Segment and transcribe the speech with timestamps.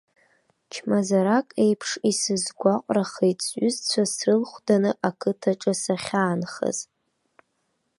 [0.73, 6.77] Чмазарак еиԥш исызгәаҟрахеит сҩызцәа срылхәданы ақыҭаҿы сахьаанхаз.